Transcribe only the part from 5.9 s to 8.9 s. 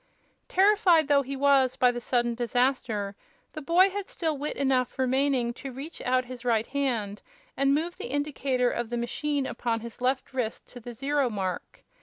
out his right hand and move the indicator of